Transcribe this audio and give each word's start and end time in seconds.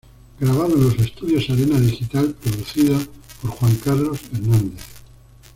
Grabado 0.39 0.73
en 0.73 0.81
los 0.85 0.95
estudios 0.97 1.47
Arena 1.51 1.79
Digital, 1.79 2.33
producido 2.41 2.97
por 3.39 3.51
Juan 3.51 3.75
Carlos 3.75 4.19
Hernández. 4.33 4.81